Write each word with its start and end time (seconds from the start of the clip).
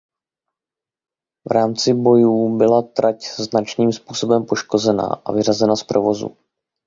V 1.49 1.51
rámci 1.51 1.93
bojů 1.93 2.57
byla 2.57 2.81
trať 2.81 3.23
značným 3.35 3.93
způsobem 3.93 4.45
poškozena 4.45 5.07
a 5.25 5.31
vyřazena 5.31 5.75
z 5.75 5.83
provozu. 5.83 6.37